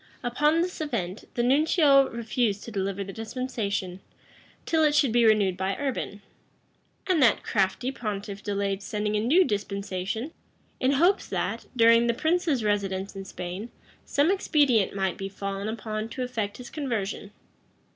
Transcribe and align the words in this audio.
Upon 0.23 0.61
this 0.63 0.81
event, 0.81 1.25
the 1.35 1.43
nuncio 1.43 2.09
refused 2.09 2.63
to 2.63 2.71
deliver 2.71 3.03
the 3.03 3.13
dispensation, 3.13 3.99
till 4.65 4.83
it 4.83 4.95
should 4.95 5.11
be 5.11 5.25
renewed 5.27 5.55
by 5.55 5.75
Urban; 5.77 6.23
and 7.05 7.21
that 7.21 7.43
crafty 7.43 7.91
pontiff 7.91 8.41
delayed 8.41 8.81
sending 8.81 9.15
a 9.15 9.19
new 9.19 9.43
dispensation, 9.43 10.31
in 10.79 10.93
hopes 10.93 11.27
that, 11.27 11.67
during 11.75 12.07
the 12.07 12.15
prince's 12.15 12.63
residence 12.63 13.15
in 13.15 13.25
Spain, 13.25 13.69
some 14.03 14.31
expedient 14.31 14.95
might 14.95 15.19
be 15.19 15.29
fallen 15.29 15.67
upon 15.67 16.09
to 16.09 16.23
effect 16.23 16.57
his 16.57 16.71
conversion. 16.71 17.29